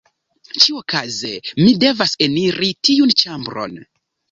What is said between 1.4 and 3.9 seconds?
mi devas eniri tiun ĉambron.